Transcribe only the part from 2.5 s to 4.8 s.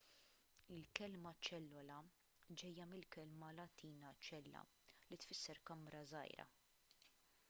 ġejja mill-kelma latina cella